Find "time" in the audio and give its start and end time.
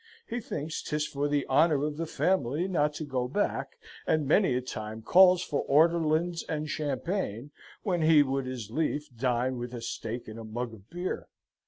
4.61-5.03